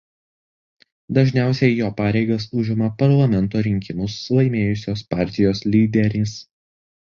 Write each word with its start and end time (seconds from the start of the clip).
Dažniausiai 1.17 1.75
jo 1.81 1.89
pareigas 1.99 2.47
užima 2.63 2.89
parlamento 3.03 3.63
rinkimus 3.69 4.17
laimėjusios 4.39 5.07
partijos 5.15 5.65
lyderis. 5.71 6.37